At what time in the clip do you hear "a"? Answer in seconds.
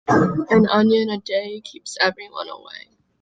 1.11-1.19